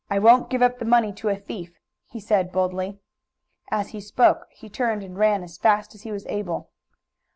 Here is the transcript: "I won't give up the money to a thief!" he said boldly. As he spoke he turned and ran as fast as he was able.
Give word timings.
"I 0.09 0.17
won't 0.17 0.49
give 0.49 0.63
up 0.63 0.79
the 0.79 0.85
money 0.85 1.13
to 1.13 1.29
a 1.29 1.35
thief!" 1.35 1.77
he 2.07 2.19
said 2.19 2.51
boldly. 2.51 2.97
As 3.69 3.89
he 3.89 4.01
spoke 4.01 4.47
he 4.49 4.67
turned 4.67 5.03
and 5.03 5.15
ran 5.15 5.43
as 5.43 5.59
fast 5.59 5.93
as 5.93 6.01
he 6.01 6.11
was 6.11 6.25
able. 6.25 6.71